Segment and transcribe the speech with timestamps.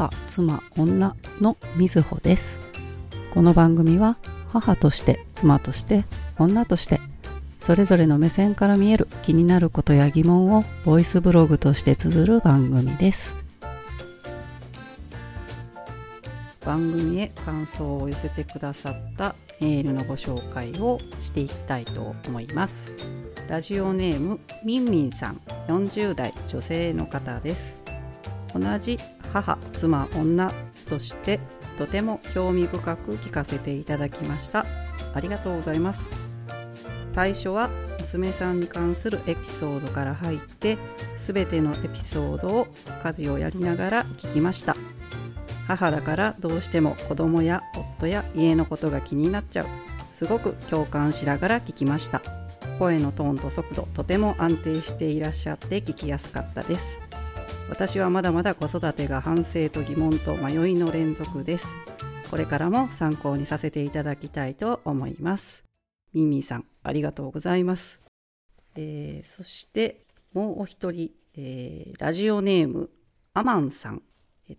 [0.00, 2.58] 母、妻、女のみずほです。
[3.34, 4.16] この番組は
[4.50, 6.06] 母として、妻として、
[6.38, 7.00] 女として、
[7.60, 13.34] それぞれの目線から見える気になることや疑問をボイスブログとして綴る番組です。
[16.64, 22.88] 番組へ感想を寄せてくださったメールのご紹介をしていきたいと思います。
[23.50, 27.76] ラジオネームみんみんさん40代女性の方です。
[28.54, 28.98] 同じ
[29.32, 30.50] 母、妻、女
[30.88, 31.40] として
[31.78, 34.66] とても興味深く聞かせていただきました。
[35.14, 36.30] ありがとうございます。
[37.14, 40.78] 最初は娘さんに関するエピソードから入って
[41.18, 42.68] 全てのエピソードを
[43.02, 44.76] 家事をやりながら聞きました
[45.66, 47.62] 母だからどうしても子供や
[47.98, 49.66] 夫や家のことが気になっちゃう
[50.12, 52.22] すごく共感しながら聞きました
[52.78, 56.98] 声のトーンと速度とても安定していらっしゃって聞きやすかったです
[57.70, 61.72] 私はまだまだ子育てが反省と疑問と迷いの連続です。
[62.28, 65.64] これからも参考にさせていただきたいと思います。
[66.12, 68.00] ミミさんありがとうございます、
[68.74, 72.90] えーそしてもうお一人、えーラジオネーム
[73.34, 74.02] アマンさん。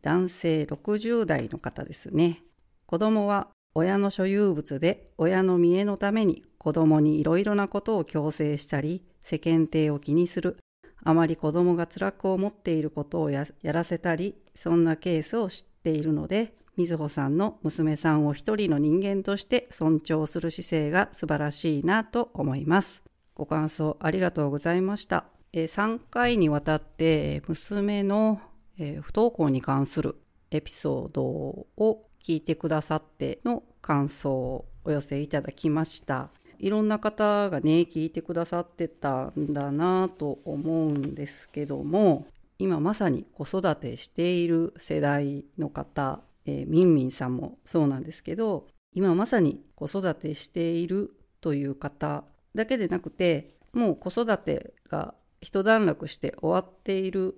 [0.01, 2.41] 男性60代の方ですね。
[2.85, 10.57] 子供は親の所有物で親の見栄のために子供にいろいろなことを強制したり世間体を気にする
[11.03, 23.03] あまり子供が辛く思っていることをやらせたりそんなケースを知っているのでみずほさんの娘さんを一人の人間として尊重する姿勢が素晴らしいなと思います
[23.35, 28.39] ご感想ありがとうございましたえ3回にわたって娘の
[28.77, 30.15] え不登校に関する
[30.49, 36.29] エピソードを聞いてくださっての感想をお寄せいただきました。
[36.61, 42.27] いろんな方がね、聞いてくださってたんだなと思うんですけども、
[42.59, 51.11] 今まさに子育てしている世代の方、えーみんみんさんもそうなんですけど、今まさに子育てしている
[51.41, 57.33] という方だけでなくて、もう子育てが一段落して終わっている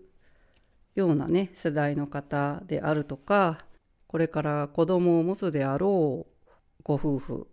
[0.96, 3.60] ようなね世代の方であるとか
[4.08, 7.48] これから子供を持つであろうご夫婦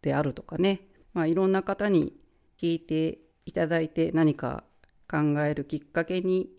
[0.00, 0.80] であるとかね、
[1.14, 2.12] まあ、いろんな方に
[2.60, 4.64] 聞いていただいて何か
[5.10, 6.50] 考えるきっかけに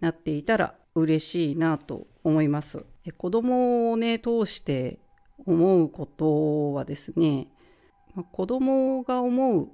[0.00, 2.84] なっていたら嬉しいなと思います。
[3.16, 4.98] 子供をね通して
[5.46, 7.48] 思うことはですね、
[8.14, 9.72] まあ子供が思う好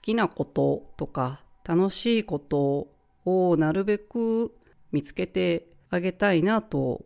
[0.00, 2.88] きなこととか楽しいこと
[3.24, 4.54] をなるべく
[4.92, 7.04] 見つけてあげたいなと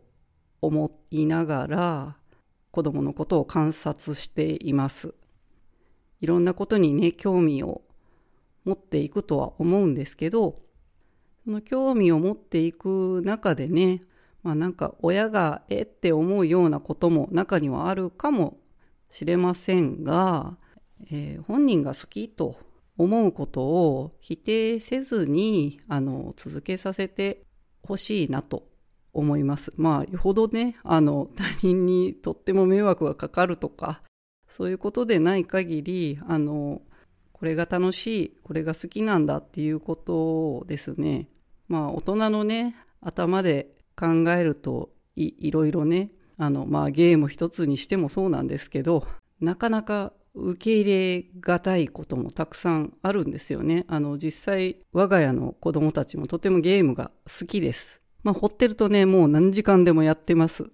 [0.61, 2.17] 思いながら
[2.71, 5.13] 子供のことを観察しています。
[6.21, 7.81] いろんなことにね、興味を
[8.65, 10.59] 持っていくとは思うんですけど、
[11.45, 14.01] その興味を持っていく中でね、
[14.43, 18.57] まあなんか親がえって思うようなことも中にはあるかも
[19.11, 20.57] しれませんが、
[21.11, 22.57] えー本人が好きと
[22.97, 27.43] 思うことを否定せずにあの続けさせて
[27.81, 28.67] ほしいなと
[29.13, 29.73] 思います。
[29.77, 34.01] まあよほどねあの他人にとっても迷惑がかかるとか
[34.49, 36.81] そういうことでない限りあの
[37.31, 40.13] これが楽しいこれが好きなんだっていうこと
[40.57, 41.27] をですね
[41.67, 49.07] まあ大人のね頭で考えるといいろいろねあのまあゲーム一つにしてもそうなんですけど
[49.39, 53.85] なかなか受け入れがたいこともたくさんあるんですよね。
[53.87, 58.01] あの実際我が家の子供たちもとてもゲームが好きです。
[58.23, 60.71] まあ掘ってるとねもう何時間でもやってます。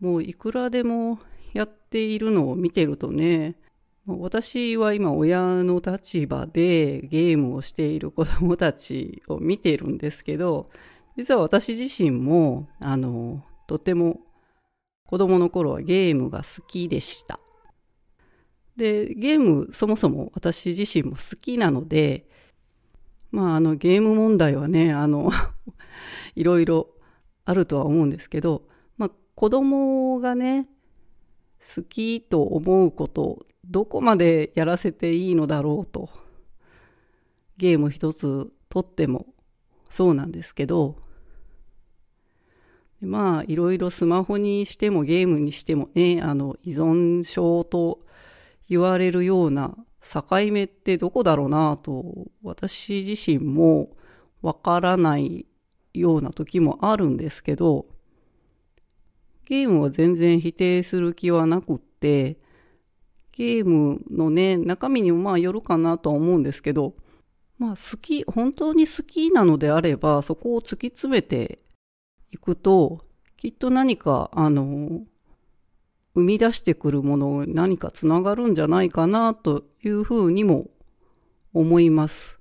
[0.00, 1.18] もういくらでも
[1.52, 3.54] やっているのを見てるとね
[4.06, 10.70] 私は今親の立場でゲームをしている子供たちを見てるんですけど
[11.16, 14.20] 実は私自身もあのとても
[15.12, 17.38] 子供の頃はゲームが好きでした。
[18.76, 22.26] で、ゲームそもそも私自身も好きなので、
[23.30, 25.30] まああのゲーム問題はね、あの、
[26.34, 26.88] いろいろ
[27.44, 28.62] あるとは思うんですけど、
[28.96, 30.66] まあ子供がね、
[31.62, 36.10] 好きと思うことどこまでやらせていいのだろうと、
[37.56, 39.26] ゲーム一つとっても
[39.88, 40.96] そうなんですけど、
[43.00, 48.00] まあいろいろスマホにしてもゲームにしてもね、あの依存症と
[48.68, 53.96] 言われるような境目ってどこだろうなと私自身も
[54.40, 55.46] わからない
[55.94, 57.86] ような時もあるんですけど
[59.44, 62.38] ゲームは全然否定する気はなくって
[63.32, 66.94] ゲームのね中身にもまあよるかなとは思うんですけど
[67.58, 71.58] まあ好き本当に好きなのであればそこを突き詰めて
[72.30, 73.04] いくと
[73.42, 75.00] きっと何か、あの、
[76.14, 80.70] 生み出してくるもの何かつながるんじゃないかなというふうにも
[81.52, 82.38] 思います。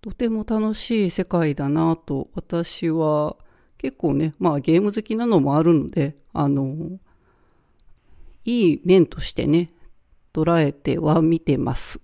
[0.00, 3.36] とても楽しい世界だなと私は
[3.78, 6.98] 結構ね、まあゲーム好きなのもあるので、あの、
[8.44, 9.70] いい面としてね、
[10.32, 12.00] 捉えては見てます。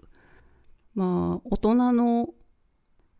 [0.94, 2.30] まあ大人の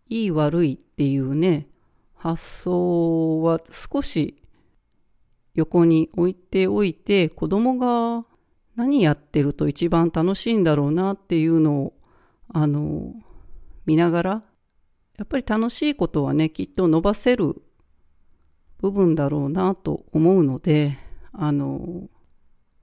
[0.08, 1.68] いい悪いっていうね、
[2.14, 3.60] 発想は
[3.92, 4.40] 少し
[5.54, 8.24] 横に置いておいて子供が
[8.76, 11.92] 何やってると一番楽しいんだろうなっていうのを
[12.48, 13.12] あの
[13.86, 14.30] 見ながら
[15.16, 17.62] やっぱり楽しいことはねきっと伸ばせる
[18.80, 20.98] 部分だろうなと思うので
[21.32, 22.08] あの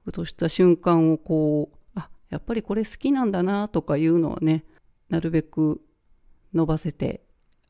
[0.03, 4.65] ふとした瞬間をこうあやっぱりこれ好きなんだなとかいうのはね
[5.09, 5.81] なるべく
[6.53, 7.21] 伸ばせて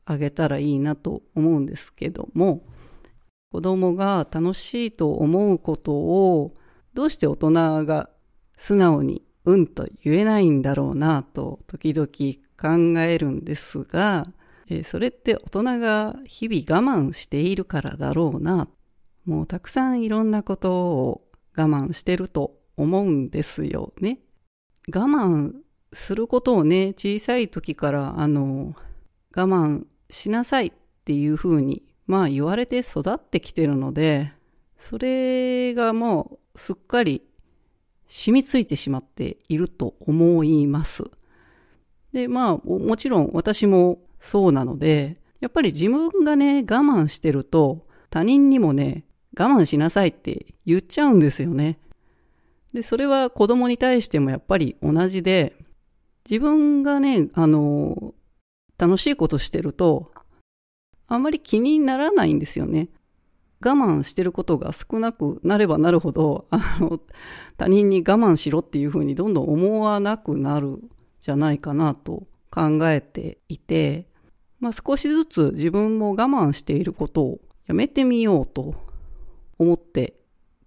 [0.04, 2.64] あげたらいいなと思うんですけども
[3.52, 6.56] 子供が楽しいと思うことを
[6.94, 8.10] どうして大人が
[8.56, 12.06] 素直にうんと言えないんだろうなと時々
[12.56, 14.28] 考えるんですが、
[14.68, 18.68] えそれって大人が日々我慢しているからだろうな。
[19.24, 21.22] もうたくさんいろんなことを
[21.56, 24.20] 我慢してると思うんですよね。
[24.88, 25.52] 我慢
[25.92, 28.74] することをね、小さい時からあの、
[29.34, 30.72] 我慢しなさいっ
[31.04, 34.32] ていうふうに、まあ言われて育ってきてるので、
[34.78, 37.22] それがもうすっかり
[38.08, 41.04] 染みついてしまっていると思います。
[42.12, 49.04] で、まあもちろん私もそうなので、やっぱり自分がね、我慢してると他人にもね、
[49.36, 51.78] 我慢しなさいって言っちゃうんですよね。
[52.72, 55.56] で、それは子供に対してもやっぱり同じで、
[56.28, 58.14] 自分がね、あの、
[58.78, 60.12] 楽しいことしてると、
[61.08, 62.88] あんまり気にならないんですよね。
[63.64, 67.00] 我慢してることが少なくなればなるほど、あの、
[67.56, 70.78] 他人に我慢しろっていうふうにどんどん思わなくなる
[71.20, 74.11] じゃないかなと考えていて、
[74.62, 78.76] まあ少しずつ自分も我慢していることをやめてみようと
[79.58, 80.14] 思って、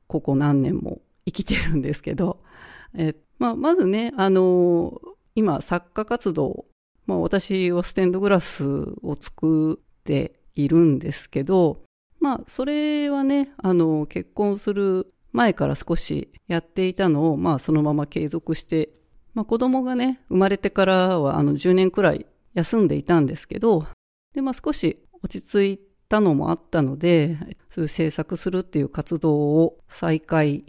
[0.07, 2.42] ここ何年も生きてるんですけど、
[2.94, 5.01] えまあ、まずね、あの
[5.33, 6.65] 今作家活動
[7.07, 8.65] まあ私はステンドグラス
[9.01, 11.83] を作っているんですけど、
[12.19, 18.89] まあそれはね、あの結婚する前から少しやっていたのを、まあそのまま継続して、
[19.33, 23.85] まあ子供がね、生まれてからはあの10年くらい休んでいたんですけど、
[24.33, 25.79] でまあ少し落ち着い
[26.09, 27.37] たのもあったので、
[27.69, 30.65] そういう制作するっていう活動を再開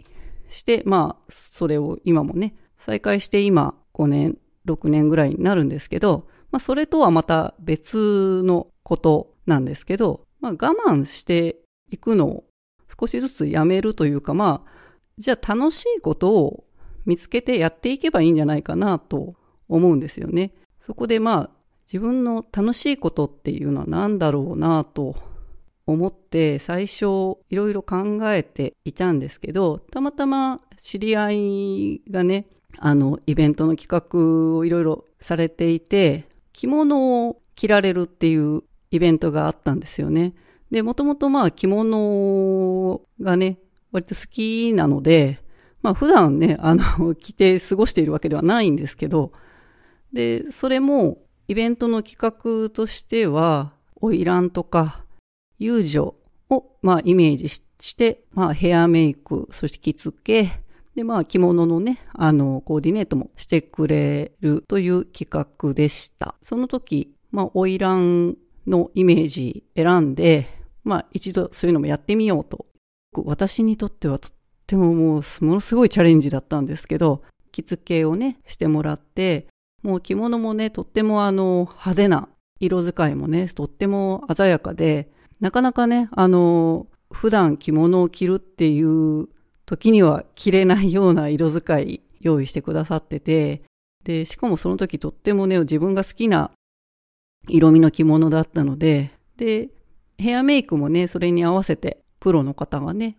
[0.49, 4.37] して、まあそれを今もね、再開して今5年
[4.67, 10.55] 6年ぐらいになるんですけど、まあ、それとはまた別のことなんですけど、まあ、我
[10.87, 11.57] 慢して
[11.89, 12.43] いくのを
[12.99, 14.71] 少しずつやめるというか、まあ、
[15.17, 16.63] じゃあ楽しいことを
[17.05, 19.35] 見つけてやっていけばいいんじゃないかなと
[19.67, 20.53] 思うんですよね。
[20.79, 21.49] そこでまあ、
[21.91, 25.15] 自分の楽しいことっていうのは何だろうなと
[25.85, 32.45] 思って最初いろいろ考えていたんですけど、たまたま知り合いがね、
[32.77, 40.33] あの、イベントの企画をいろいろされていて、着物を着られるっていうイベントがあったんですよね。
[40.69, 43.59] で、もともとまあ着物がね、
[43.93, 45.39] 割と好きなので、
[45.81, 49.31] まあ普段ね、あの、着て過ごしているわけではないんですけど、
[50.11, 55.03] で、それもイベントの企画としては、花魁とか
[55.59, 56.15] 遊女
[56.49, 57.61] をまあイメージし
[57.95, 66.33] て、まあヘアメイク、そして着付け、で、まあ、着物のね、あの、コーディネートもしてくれるという企画でした。
[66.41, 68.35] その時、まあ、花魁
[68.65, 70.47] のイメージ選んで、
[70.83, 72.65] まあ、一度そういうのもやってみようと。
[73.25, 74.31] 私にとってはとっ
[74.65, 79.45] てももう、ものすごいチャレンジだったんですけど、着付けをね、してもらって、
[79.87, 82.27] もう着物もね、とってもあの、派手な
[82.59, 89.29] 色使いもね、とっても鮮やかで、なかなかね、あの、普段着物を着るっていう
[89.65, 93.61] 時には着れないような色使い用意してくださってて、
[94.03, 96.51] で、しかもその時とってもね、自分が好きな
[97.47, 99.69] 色味の着物だったので、で、
[100.17, 103.17] ヘアメイクもね、それに合わせてプロの方がね、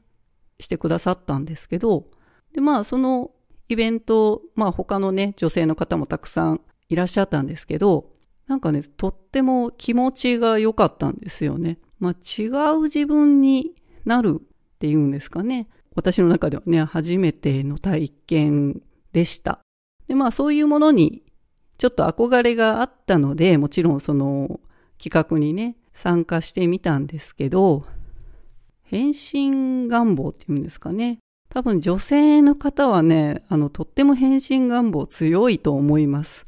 [0.60, 2.04] してくださったんですけど、
[2.52, 3.30] で、まあその
[3.68, 8.10] イベント、まあ他のね、女性の方もたくさんいらっしゃったんですけど、
[8.46, 11.78] なんかね、とっても気持ちが良かったんですよね。
[11.98, 12.46] まあ違
[12.76, 15.68] う自分になるっていうんですかね。
[15.94, 18.82] 私の中ではね、初めての体験
[19.12, 19.60] でした。
[20.06, 21.22] で、まあそういうものに
[21.76, 24.60] ちょっと憧れがあったので、もちろんその
[25.02, 27.84] 企画にね、参加してみたんですけど、
[28.82, 31.18] 変身願望っていうんですかね。
[31.48, 36.46] 多分女性の方はね、あの、とっても変身願望強いと思います。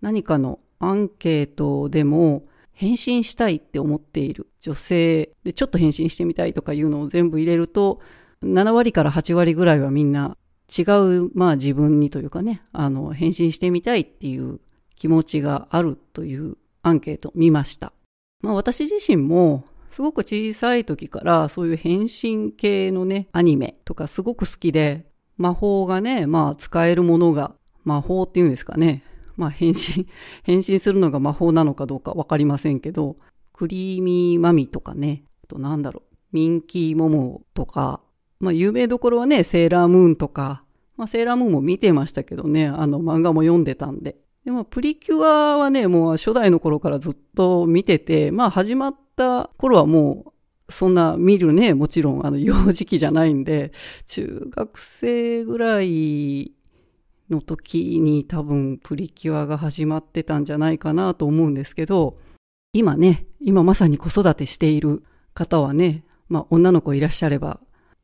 [0.00, 8.00] 何かのアンケートでも、変身したいって思っている女性でちょっと変身してみたいとかいうのを全部入れると、
[8.42, 10.38] 7割から8割ぐらいはみんな
[10.74, 14.60] 違う、まあ自分にというかね、あの、変身してみたいっていう
[14.96, 17.92] 気持ちがあるというアンケートを見ました。
[18.40, 25.06] まあ私自身もすごく小さい時からそういう変身系のね、アニメとかすごく好きで、
[25.36, 27.54] 魔法がね、まあ使えるものが、
[27.84, 29.02] 魔法っていうんですかね。
[29.36, 30.06] まあ変身、
[30.44, 33.16] 変身するのが魔法なのかどうかわかりませんけど、
[33.52, 38.00] クリーミーマミとかね、あとなんだろう、ミンキーモモとか、
[38.38, 40.62] まあ有名どころはね、セーラームーンとか、
[40.96, 44.16] まあセーラームーンも見てましたけどね、あの漫画も読んでたんで。
[44.44, 50.32] でもプリキュアはね、もう初代の頃からずっと見てて、まあ始まった頃はも
[50.68, 53.72] うそんな見るね、もちろんあの幼児期じゃないんで、
[54.06, 56.52] 中学生ぐらい
[57.28, 62.18] の時に多分プリキュアが始まってたんじゃないかなと思うんですけど、
[62.72, 65.02] 今ね、今まさに子育てしている
[65.34, 67.60] 方はね、まあ女の子いらっしゃれば、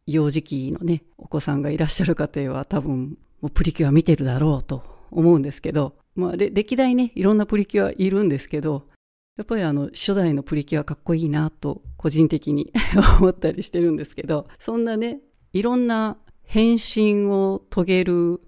[0.07, 8.89] 幼児期のね、お子さんがいらっしゃる家庭は多分もうプリキュア見てるだろうと思うんですけど、まあ、歴代ね、いろんなプリキュアいるんですけど、
[9.37, 12.73] やっぱりあの、初代のプリキュアかっこいいなと、個人的に
[13.21, 15.21] 思ったりしてるんですけど、そんなね、
[15.53, 18.41] いろんな変身を遂げる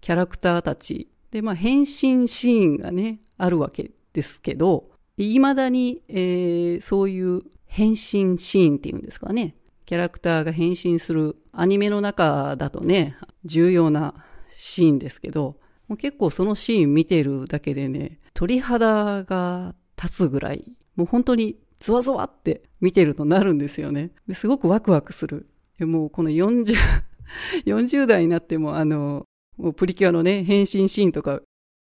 [0.00, 7.96] キャラクターたち、で、まあ、変身シーンがね、あるわけですけど、未だに、えー、そういう変身
[8.38, 14.14] シーンっていうんですかね、キャラクターが変身するアニメの中だとね、重要な
[14.50, 15.56] シーンですけど、
[15.88, 20.64] もう結構そのシーン見てるだけでね、鳥肌が立つぐらい、
[20.96, 24.10] もう本当にゾワゾワって見てるとなるんですよね。
[24.32, 25.48] すごくワクワクする。
[25.80, 26.74] もうこの40、
[27.66, 29.24] 40代になってもあの、
[29.56, 31.42] もうプリキュアのね、変身シーンとか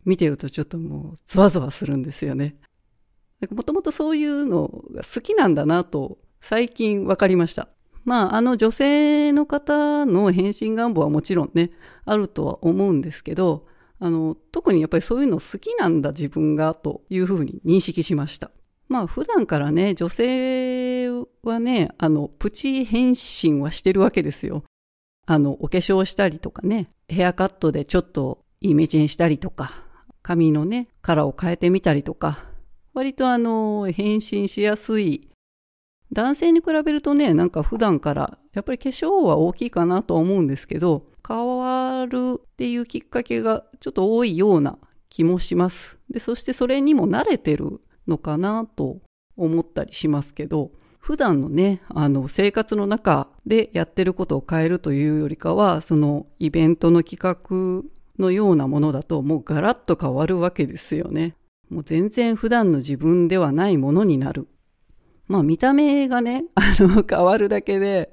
[0.05, 2.57] 見てるとちょっともうゾワゾワするんですよね。
[3.51, 7.69] もともとそういうのが好きなんだなと最近分かりました。
[8.05, 11.73] まあ、あの女性の方の変身願望はもちろんね、
[12.05, 13.67] あるとは思うんですけど、
[13.99, 18.51] あの、特にやっぱりそういうの好きなんだ自分がというふうに認識しました。
[18.89, 21.09] まあ普段からね、女性
[21.43, 24.65] はね、あの、プチ変身はしてるわけですよ。
[25.27, 29.73] あの、お化粧したりとかね、ヘアカットでちょっとイメチェンしたりとか、
[30.23, 32.45] 髪のね、カラーを変えてみたりとか、
[32.95, 35.31] 割とあの、変身しやすい。
[36.13, 44.79] 男性に比べるとね、なんか普段からやっぱり化粧は大きいかなとは思うんですけど、変わるっていうきっかけがちょっと多いような
[45.09, 45.99] 気もします。
[46.11, 49.01] で、そしてそれにも慣れてるのかなと
[49.37, 61.37] 思ったりしますけど、普段のね、あの、生活の中でやってることを変えるというよりかは、そのイベントの企画のようなものだともうガラッと変わるわけですよね。
[61.71, 64.49] もう全然普段の自分ではないものになる。
[65.29, 68.11] まあ見た目がね、あの、変わるだけで、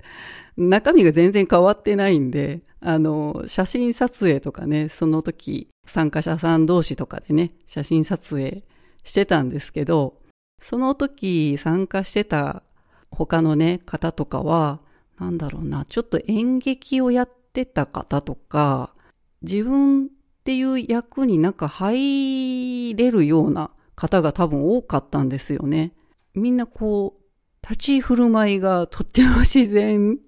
[0.57, 8.63] 中身が全然変わってないんで、あの、写真撮影とかね、その時、参加者さん同士とかでね、写真撮影
[9.05, 10.19] してたんですけど、
[10.61, 12.61] その時参加してた
[13.09, 14.81] 他のね、方とかは、
[15.17, 18.93] なんだろうな、ちょっと演劇をやってた方とか、
[19.41, 20.09] 自分っ
[20.43, 25.93] ていう役になんか入れるような方が多分多かったんですよね。
[26.35, 30.19] みんなこう、立ち振る舞いがとっても自然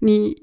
[0.00, 0.36] に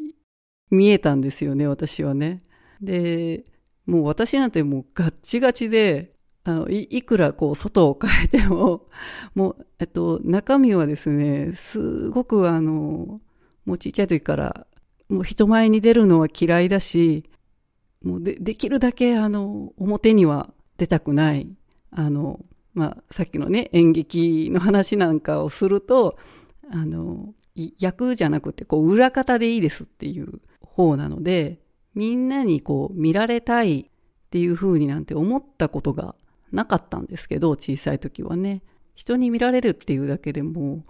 [0.70, 2.44] 見えたんですよね、私はね。
[2.82, 3.46] で、
[3.86, 8.88] もう私なんてもうガッチガチで、あの、いいくらこう外を変えても、
[9.34, 13.22] もう、えっと、中身はですね、すごくあの、
[13.66, 14.68] もうちっちゃい時から、
[15.10, 17.30] もう人前に出るのは嫌いだし、
[18.04, 21.48] もうで、できるだけあの、表には出たくない。
[21.92, 26.18] あの、まあ、さっきのね、演劇の話なんかをすると、
[26.70, 27.34] あの、
[27.80, 30.42] 役じゃなくて、こう、裏方でいいですっていう
[30.76, 31.60] 方なので、
[31.94, 33.86] みんなにこう、見られたいっ
[34.30, 36.16] ていう風になんて思ったことが
[36.52, 38.62] なかったんですけど、小さい時はね。
[38.94, 40.84] 人に見られるっていうだけでも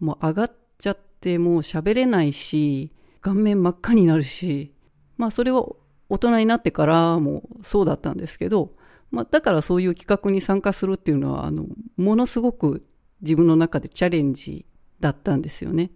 [0.00, 4.74] う、もう上がっちゃってもう喋れないし、顔面真っ赤になるし、
[5.16, 5.66] まあそれは
[6.08, 8.72] 大人になってからもそうだったんですけど、
[9.10, 12.86] まあだからそういう企画に参加するっていうのは、あの、ものすごく
[13.20, 14.64] 自分の中でチャレンジ
[15.00, 15.90] だったんですよね。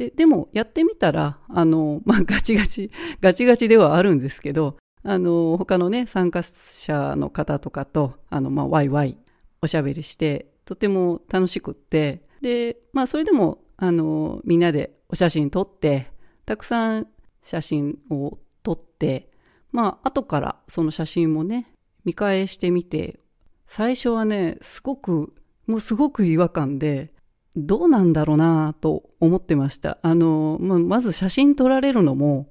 [0.00, 2.90] で、でもやってみたら、あの、 まあ、ガチガチ、
[3.20, 9.18] ガチガチではあるんですけど、あの、他のね、参加者の方とかと、あの、まあ、ワイワイ
[9.60, 16.10] おしゃべりして、とても楽しくって、で、まあ、それでも、あの、みんなでお写真撮って、
[16.46, 17.06] たくさん
[17.42, 19.30] 写真を撮って、
[19.70, 21.74] まあ、後からその写真もね、
[22.06, 23.20] 見返してみて、
[23.66, 25.34] 最初はね、すごく、
[25.66, 27.12] もうすごく違和感で、
[27.56, 29.98] どうなんだろうなと思ってました。
[30.02, 32.48] あの、ままず写真撮られるのも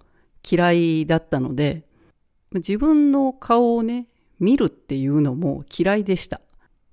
[0.49, 1.85] 嫌いだったので、
[2.53, 4.07] 自分の顔をね、
[4.39, 6.41] 見るっていうのも嫌いでした。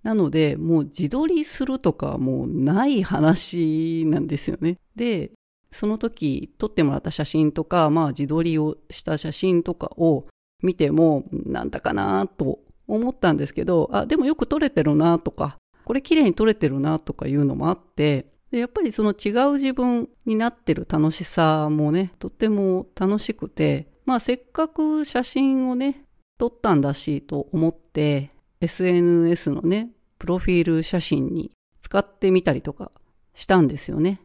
[0.03, 4.79] なので、もう自撮りするとかもうない話なんですよね。
[4.95, 5.33] で、
[5.73, 10.27] その時撮ってもらった写真とか、まあ自撮りをした写真とかを
[10.63, 26.03] 見ても、なんだかなと思ったんですけど、あ、でもよく撮れてるなとか、これ綺麗に撮れてるなとかいうのもあって、でやっぱりその違う自分になってる楽しさもね、とっても楽しくて、まあせっかく写真をね、
[26.39, 32.91] 撮ったんだしと思って、SNS のね、プロフィール写真に使ってみたりとか
[33.33, 34.21] したんですよね。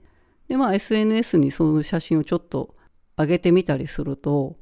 [0.48, 2.76] で、まあ SNS にその写真をちょっと
[3.16, 4.58] 上げてみたりすると、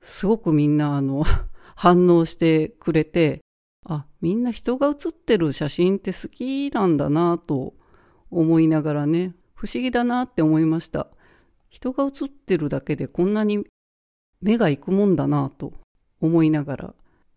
[0.00, 1.26] すごくみんなあの
[1.76, 3.40] 反応してくれて、
[3.88, 7.74] あ、みんな人が写ってる写真って好きなんだなと
[8.30, 11.08] 思いながらね、不思議だなって思いました。
[11.70, 13.64] 人が写ってるだけでこんなに
[14.40, 15.72] 目が行くもんだなと
[16.20, 16.94] 思いながら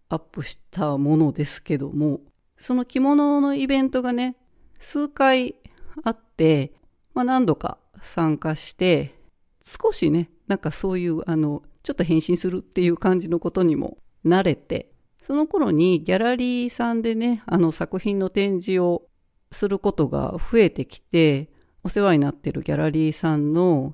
[0.10, 2.20] アップしたものですけども、
[2.58, 4.36] その着物のイベントがね、
[4.80, 5.56] 数回
[6.04, 6.74] あって、
[7.14, 9.16] まあ何度か参加して、
[9.64, 14.91] 少しね、なんかそういうあの、ちょっと変身するっていう感じのことにも慣れて、
[15.22, 19.04] その頃にギャラリーさんでね、あの作品の展示を
[19.52, 21.50] することが増えてきて、
[21.84, 23.94] お世話になっているギャラリーさんの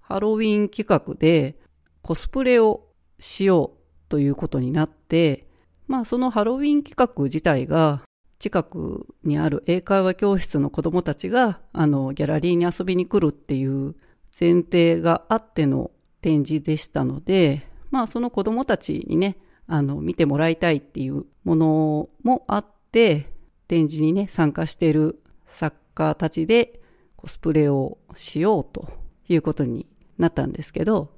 [0.00, 1.56] ハロウィン企画で
[2.02, 2.86] コスプレを
[3.18, 5.46] しようということになって、
[5.86, 8.02] まあそのハロウィン企画自体が
[8.38, 13.96] 近くにある英会話教室の子供たちがあのギャラリーに遊びに来るっていう
[14.38, 23.30] 前提があっての展示でしたので、まあその子供たちにね、あの見てもらいたいっていうものもあって、
[23.68, 26.80] 展示にね、参加している作家たちで
[27.16, 28.88] コスプレをしようと
[29.28, 31.10] いうことになったんですけど、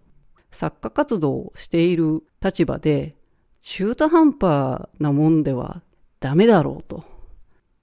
[0.51, 3.17] 作家活動をしている立場で、
[3.63, 5.83] 中途半端なもんでは
[6.19, 7.05] ダメだろうと。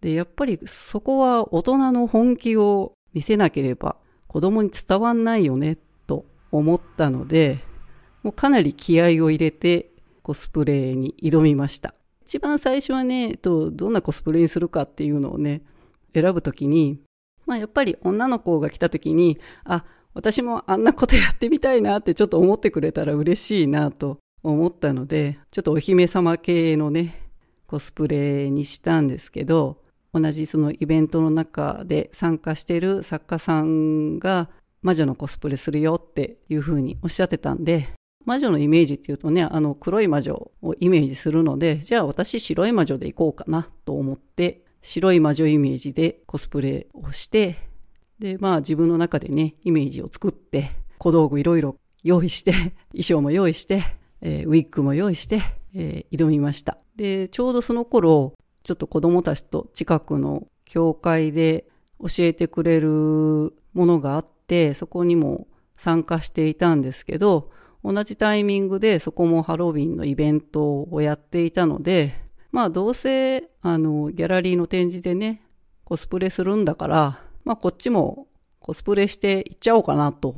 [0.01, 3.95] で、やっぱりそこは大人の本気を見せなければ
[4.27, 7.59] 子供に伝わんないよねと思ったので、
[8.21, 9.91] もうかなり気合を入れて
[10.27, 11.93] コスプレに挑みました。
[12.23, 15.61] 一番最初はね、どんなコスプレにするかっていうのをね、
[16.13, 16.99] 選ぶときに、
[17.45, 27.31] まあやっぱり女の子が来たときに、あ、私もあんなことやってみたいなってちょっと思ってくれたら嬉しいなと思ったので、ちょっとお姫様系のね、
[27.65, 29.81] コスプレにしたんですけど、
[30.13, 34.49] 同じそのイベントの中で参加している作家さんが
[34.81, 37.87] 魔女のコスプレするよっていうふうにおっしゃってたんで、
[38.27, 47.55] 魔女のイメージっていうとね、あの黒い魔女をイメージするので、じゃあ私白い魔女で行こうかなと思って、白い魔女イメージでコスプレをして、
[48.19, 52.51] で、まあ自分の中でね、イメージを作って、小道具いろいろ用意して、
[52.91, 53.81] 衣装も用意して、
[54.19, 55.39] えー、ウィッグも用意して、
[55.73, 56.77] えー、挑みました。
[56.97, 61.65] で、ちょうどその頃、ちょっと子供たちと近くの教会で
[62.01, 67.51] 教えてくれるものがあって、そこにも参加していたんですけど、
[67.83, 72.15] 同じタイミングでそこもハロウィンのイベントをやっていたので、
[72.51, 75.41] まあどうせあのギャラリーの展示でね、
[75.83, 78.27] コスプレするんだから、まあこっちも
[78.59, 80.35] コスプレしていっちゃおうかなと。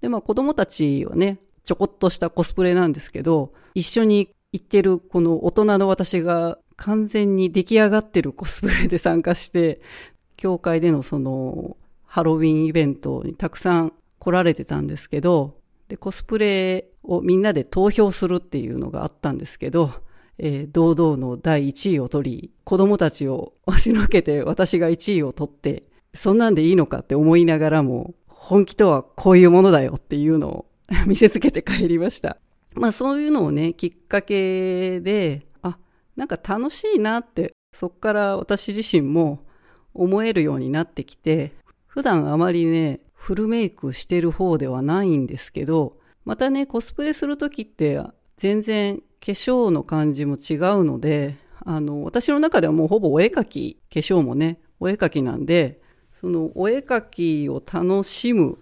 [0.00, 9.80] でまあ子供たちはね、ちょこっとしたコスプレなんですけど、一緒に行ってるこの大人の私が完全に出来上がってるコスプレで参加して、
[10.36, 15.56] 教会でのそのハロウィンイベントにたくさん来られてたんですけど、
[15.94, 19.92] で、コスプレをみんなで投票するっていうのがあったんですけど、
[20.38, 30.66] えー、堂々の第1位を取り、子供たちを押しのけて私が1位を取って、そんなんでいいのかって思いながらも、本気とはこういうものだよっていうのを
[31.06, 32.38] 見せつけて帰りました。
[32.74, 35.78] まあそういうのをね、きっかけで、あ、
[36.16, 39.44] なんか楽しいなって、そっから私自身も
[39.94, 41.52] 思えるようになってきて、
[41.86, 47.98] 普段あまりね、フルメイクしてる方ではないんですけど、またね、コスプレするときって
[48.36, 55.80] 全然化粧の感じも違うので、あの、私の中ではもうほぼお絵描き、化粧もね、お絵描きなんで、
[56.20, 58.58] そのお絵描きを楽しむ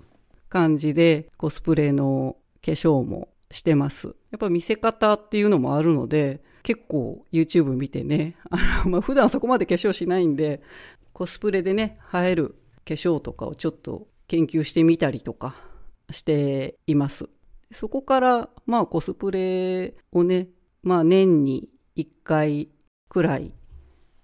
[0.49, 4.15] 感じでコスプレの化粧もしてます。
[4.31, 10.63] やっぱ見せ方っていうのもあるので、結構 YouTube 見てね、あの、 まあ、普段そこまで化粧しないんで、
[11.13, 12.55] コスプレでね、映える
[12.87, 15.55] 化粧とかをちょっと研究してみたりとか
[16.11, 17.29] しています。
[17.71, 20.49] そこからまあコスプレをね、
[20.83, 22.69] まあ年に1回
[23.09, 23.53] くらい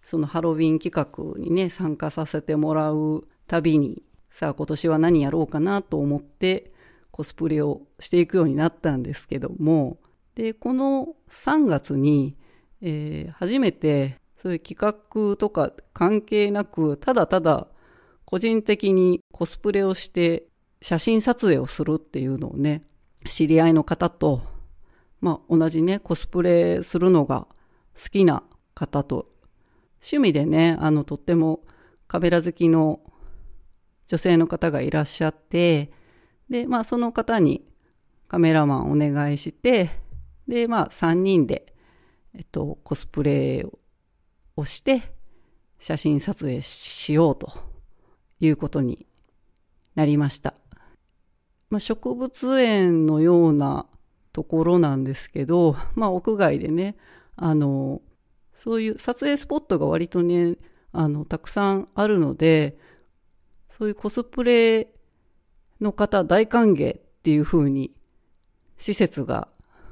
[0.09, 6.73] そのハロウィン企画にね参加させてもらうたびにさあ今年は何やろうかなと思って
[7.11, 9.99] コスプレをしていくようになったんですけども
[10.35, 12.37] でこの3月に、
[12.81, 17.69] えー、初めてそういう企画とか関係なくただただ
[18.31, 20.49] 個人的にコスプレをして
[20.83, 22.83] 写真撮影をするっていうのをね
[23.27, 24.43] 知り合いの方と、
[25.23, 27.47] まあ、同じねコスプレするのが
[27.97, 28.43] 好きな
[28.75, 29.31] 方と
[30.03, 31.61] 趣味でねあのとっても
[32.07, 33.01] カメラ好きの
[34.09, 35.91] 女性の方がいらっしゃって
[36.51, 37.65] でまあその方に
[38.29, 39.89] カメラマンお願いして
[40.47, 41.73] でまあ3人で、
[42.35, 43.65] えっと、コスプレ
[44.55, 45.15] をして
[45.79, 47.68] 写真撮影しようと。
[48.41, 49.07] いうことに
[49.95, 50.55] なりました。
[51.71, 53.87] まあ、植物園のような
[54.33, 56.97] ところなんですけど、まあ、屋外でね、
[57.37, 58.01] あの、
[58.55, 60.57] そういう撮影スポットが割とね、
[60.93, 62.79] あの、たくさんあるので、
[63.71, 64.93] そういうコスプレ
[65.81, 67.93] の方大歓迎っていう風に
[68.77, 69.49] 施設が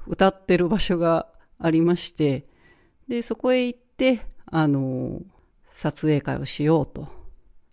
[0.06, 1.28] 歌ってる場所が
[1.58, 2.46] ありまして、
[3.08, 5.20] で、そこへ行って、あの、
[5.74, 7.08] 撮影会をしようと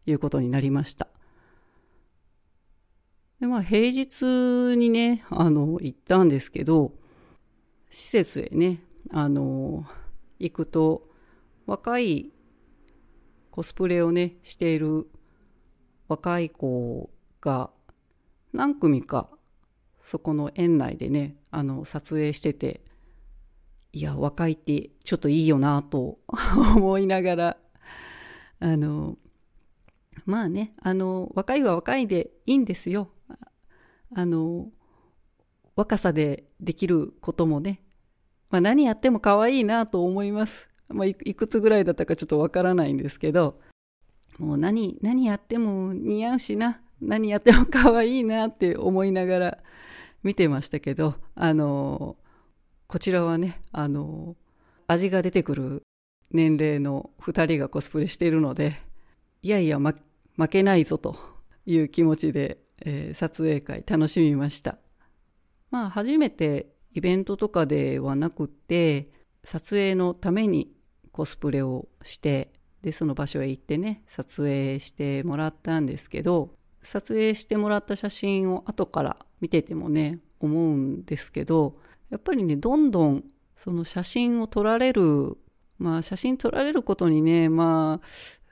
[0.06, 1.08] いうことになりました。
[3.40, 6.94] で、まあ、平日にね、あの、行ったんですけど、
[7.90, 8.80] 施設へね、
[9.12, 9.86] あの、
[10.40, 11.10] 行くと、
[11.66, 12.32] 若い
[13.52, 15.08] コスプレをね、している
[16.08, 17.10] 若い子
[17.42, 17.70] が
[18.52, 19.30] 何組か
[20.04, 22.82] そこの園内でね、あの、撮影してて、
[23.94, 26.20] いや、若いってちょっといいよなと
[26.76, 27.58] 思いながら、
[28.60, 29.18] あの、
[30.26, 33.10] まあね、あの、若いは若いでいいんですよ。
[34.16, 34.72] あの、
[35.76, 37.82] 若さでできることもね、
[38.50, 40.70] まあ、何やっても可愛いなと思います。
[40.88, 43.60] まあ、いくつぐらいだったかちょっとわからないんですけど、
[44.38, 49.58] もう何、何やっても似合うしな、何やっても可愛いなって思いながら
[50.22, 52.18] 見てましたけど、あの、
[52.88, 54.36] こちらはね、あの、
[54.88, 55.84] 味が出てくる
[56.32, 58.76] 年齢の2人がコスプレしているので、
[59.42, 59.94] いやいや、ま、
[60.38, 61.16] 負けないぞと
[61.66, 64.78] いう気持ちでえー、撮影会楽しみました。
[65.72, 69.12] まあ初めてイベントとかではなくて
[69.44, 70.72] 撮影のために
[71.12, 76.52] コスプレをしてでその場所へ行ってね撮影してもらったんですけど
[76.84, 81.78] 撮影してもらった写真を後から見ててもね思うんですけど
[82.12, 83.24] やっぱりねどんどん
[83.56, 85.38] その写真を撮られる
[85.80, 88.08] まあ写真撮られることにねまあ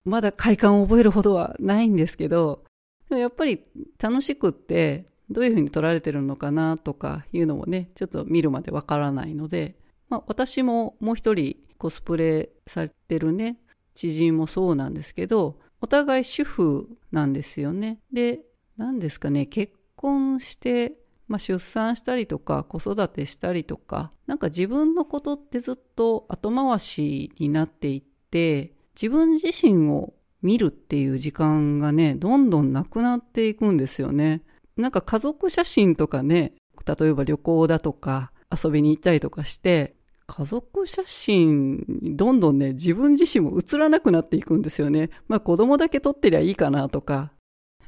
[0.06, 2.64] まだ快感を覚えるほどはないんですけど
[3.10, 3.62] やっぱり
[4.02, 9.76] 楽しくってどういうふうに撮られてるのかなとかいうのもねちょっと見るまでわからないので、
[10.10, 13.58] まあ、私ももう一人コスプレされてるね
[13.94, 18.00] 知人もそうなんですけどお互い主婦なんですよね。
[18.14, 18.42] で
[18.78, 20.94] 何ですかね結婚して、
[21.28, 34.44] まあ、出産したりとか子育てしたりとかなんか自分のことってずっと後回しになっていって自分自身を見るっていう時間がね、どんどんなくなっていくんですよね。
[34.78, 36.54] なんか家族写真とかね、
[36.86, 39.96] 例えば旅行だとか遊びに行ったりとかして、
[40.28, 45.10] 家族写真どんどんね、自分自身も写らなくなっていくんですよね。
[45.28, 47.34] まあ子供だけ撮ってりゃいいかなとか、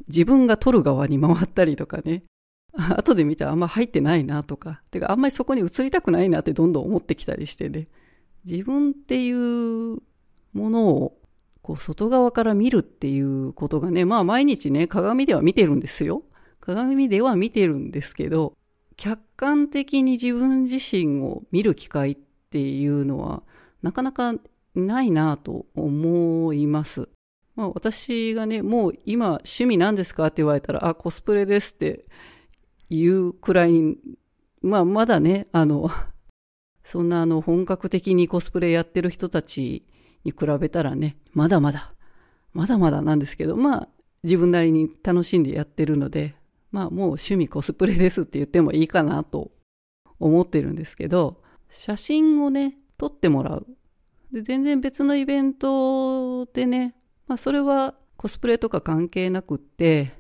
[0.08, 2.24] 自分が撮る側に回ったりとかね。
[2.98, 4.82] 後で見たらあんま入ってないなとか。
[4.92, 7.88] てかあんまりそこに映りたくないなってどんどん思ってきたりしてね。
[8.46, 10.00] 自分っていう
[10.54, 11.18] ものを
[11.62, 16.24] こう外側から見るっていうことがね、まあ毎日ね、鏡では見てるんですよ。
[16.60, 18.54] 鏡では見てるんですけど、
[18.96, 22.18] 客観的に自分自身を見る機会っ
[22.52, 23.44] ていうのは
[23.82, 24.36] なかなか
[24.76, 27.10] ないなと思います。
[27.56, 32.06] まあ私がね、もう今趣味なんですかって言われたら、あ、コスプレですって
[32.90, 33.98] 言うくらい、
[34.62, 35.90] まあまだね、あの、
[36.84, 39.86] そんなあの本格的にコスプレやってる人たち
[40.24, 41.94] に比べたらね、まだまだ、
[42.54, 43.90] まだまだなんですけど、まあ、
[44.24, 46.36] 自分なりに楽しんでやってるので、
[46.72, 49.52] まあ、もう趣味コスプレですって言ってもいいかなと
[50.20, 53.68] 思ってるんですけど、写真をね、撮ってもらう。
[54.32, 56.96] で、全然別のイベントでね、
[57.28, 60.14] まあ、それはコスプレとか関係なくって、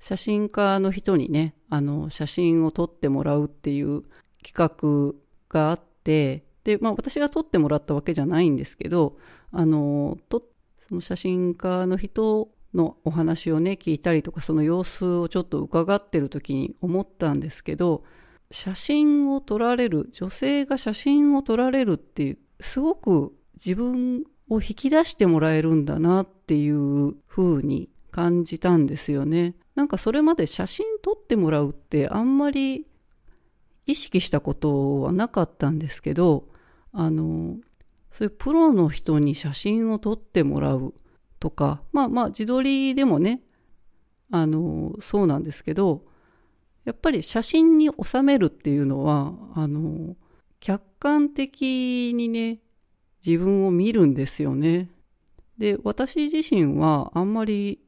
[0.00, 4.02] 写真家の人にね、あの、写真を撮ってもらうっていう
[4.42, 5.14] 企画
[5.48, 9.16] があって、で、まあ私が撮ってもらったわけじゃないんですけど、
[9.50, 10.42] あの、と
[10.88, 18.02] その写真家の人のお話をね聞いたりとかその様子をちょっと伺ってる時に思ったんですけど
[18.50, 29.54] 写真を撮られる女性が写真を撮られるっていうすごく自分を引き出してもらえるんだなっていう風に感じたんですよね。
[29.74, 32.86] なんかそれまで写真撮ってもらうってあんまり
[33.86, 36.48] 意識したことはなかったんですけど、
[36.92, 37.56] あの、
[38.10, 40.94] そういうプロの人に写真を撮ってもらう
[41.40, 43.42] とか、まあまあ自撮りでもね、
[44.30, 46.04] あの、そうなんですけど、
[46.84, 50.16] やっぱり写真に収めるっていうのは、あの、
[50.60, 52.60] 客観的にね、
[53.24, 54.90] 自分を見るんですよね。
[55.58, 57.80] で、私自身はあんまり、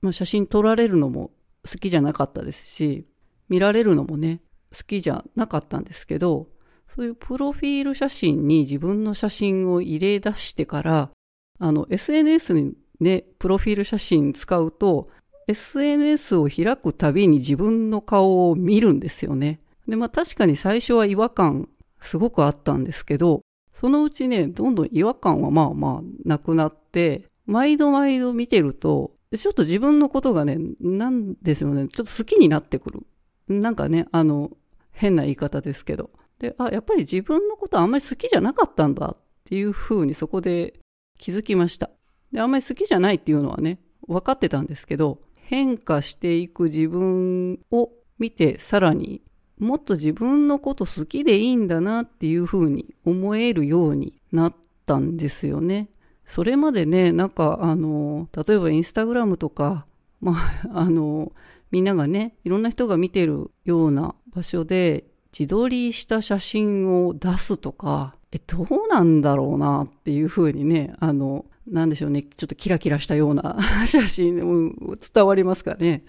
[0.00, 1.30] まあ、写真撮られるのも
[1.70, 3.06] 好きじゃなかったですし、
[3.48, 4.40] 見られるのもね、
[4.76, 6.48] 好きじゃなかったんですけど、
[6.94, 11.10] そういうプロフィール写真に自分の写真を入れ出してから、
[11.58, 15.08] あの、SNS にね、プロフィール写真使うと、
[15.46, 19.60] SNS を開くたびに自分の顔を見るんですよね。
[19.86, 21.68] で、まあ確かに最初は違和感
[22.00, 23.40] すごくあったんですけど、
[23.72, 33.06] そのうちね、どんどん違和感はまあまあなくなって、毎度毎度見てると、ちょっと自分のことがね、なんですよね、ちょっと好きになってくる。
[33.48, 34.50] なんかね、あの、
[34.98, 36.10] 変な言い方ですけど。
[36.40, 40.74] で、あ、やっぱり自分のことあんまり好きじゃなかったんだっていうふうにそこで
[41.18, 41.90] 気づきました。
[42.32, 49.22] で、あんまり好きじゃないっていうのはね、分かってたんですけど、変化していく自分を見てさらに
[49.58, 55.90] もっと自分のこと好きでいいんだなっていうふうに思えるようになったんですよね。
[56.26, 59.86] それまでね、なんかあの、例えばインスタグラムとか、
[60.20, 61.32] まあ、あの、
[61.70, 65.04] みんながね、いろんな人が見てるような場所で
[65.38, 76.04] 自撮りした写真を出すとか、え、どうなんだろうなっていうふうにね、あの、なんでしょうね、ちょっとキラキラしたような 写真、うん、伝わりますかね。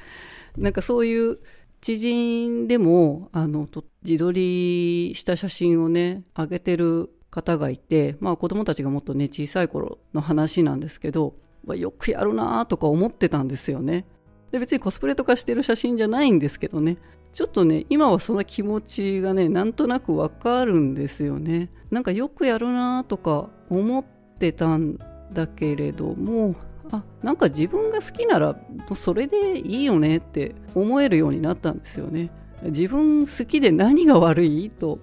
[0.57, 1.39] なんかそういう
[1.81, 3.67] 知人でも、あの、
[4.03, 11.35] 自撮りした写真をね、上げてる方がいて、まあ子供たちがもっとね、小さい頃の話なんですけど、
[11.67, 14.05] よくやるなとか思ってたんですよね。
[14.51, 16.97] で、別にコスプレとかしてる写真じゃないんですけどね。
[17.33, 21.69] ちょっとね、今はその気持ちがね、なんとなくわかるんですよね。
[21.91, 24.97] なんかよくやるなとか思ってたん
[25.33, 26.55] だけれども
[26.91, 28.55] あなんか自分が好きなら
[28.95, 32.31] それでいいよねって思えるようになったんですよね
[32.63, 34.99] 自分好きで何が悪いと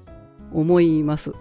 [0.52, 1.32] 思います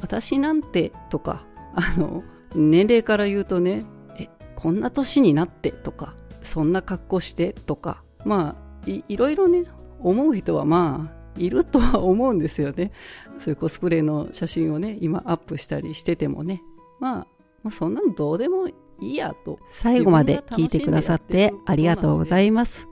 [0.00, 2.22] 私なんてとかあの
[2.54, 3.84] 年齢から言うとね
[4.18, 9.64] えこんな年になってとかそんな格好してとかまあいいろいろね
[10.00, 12.90] 思う人はまあいるとは思うんですよね
[13.38, 16.62] そういうコスプレの写真をね今アップしたりしててもね
[17.00, 17.26] まあ
[17.62, 19.58] もうそんなのどうでもいいやと。
[19.70, 22.88] 最後まで聞いてくださってありがとうございます。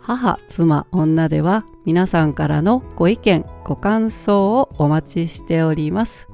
[0.00, 6.28] 母、妻、女では皆さんからのご意見、ご感想をお待ちしております。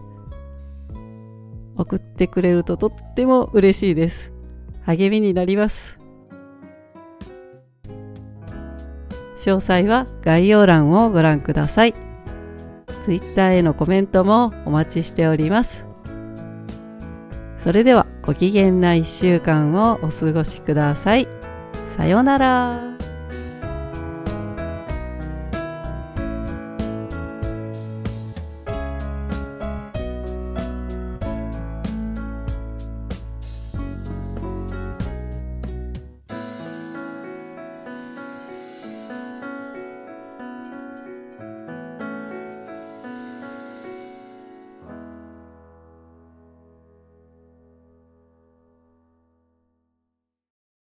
[1.76, 4.32] 送ってくれるととっても嬉しいです。
[4.82, 5.98] 励みになります。
[9.44, 11.94] 詳細は概要欄をご覧ください。
[13.04, 15.84] Twitter へのコメントもお待ちしております。
[17.62, 21.28] それではご機嫌な1週間をお過ごしください。
[21.98, 22.93] さようなら。